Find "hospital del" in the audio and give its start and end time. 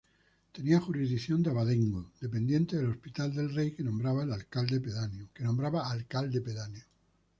2.89-3.53